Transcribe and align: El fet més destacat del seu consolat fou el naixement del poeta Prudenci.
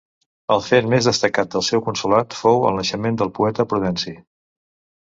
El 0.55 0.63
fet 0.67 0.87
més 0.93 1.09
destacat 1.09 1.53
del 1.57 1.65
seu 1.69 1.85
consolat 1.91 2.35
fou 2.41 2.67
el 2.71 2.81
naixement 2.81 3.21
del 3.23 3.35
poeta 3.41 3.69
Prudenci. 3.73 4.21